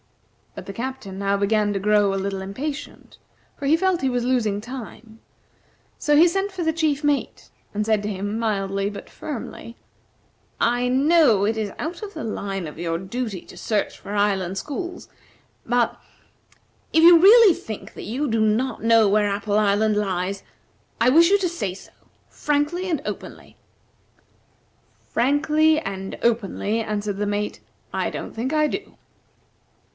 [0.55, 3.19] But the Captain now began to grow a little impatient,
[3.55, 5.19] for he felt he was losing time;
[5.97, 9.77] so he sent for the chief mate, and said to him mildly but firmly:
[10.59, 14.57] "I know it is out of the line of your duty to search for island
[14.57, 15.07] schools,
[15.67, 16.01] but,
[16.91, 20.43] if you really think that you do not know where Apple Island lies,
[20.99, 21.91] I wish you to say so,
[22.27, 23.55] frankly and openly."
[25.09, 27.61] "Frankly and openly," answered the mate,
[27.93, 28.97] "I don't think I do."